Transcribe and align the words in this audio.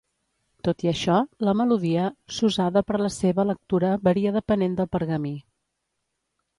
Tot 0.67 0.85
i 0.85 0.89
això, 0.91 1.17
la 1.49 1.53
melodia 1.59 2.07
s"usada 2.35 2.85
per 2.89 3.03
la 3.05 3.13
seva 3.19 3.47
lectura 3.53 3.95
varia 4.11 4.35
depenent 4.41 4.83
del 4.83 4.95
pergamí. 4.99 5.37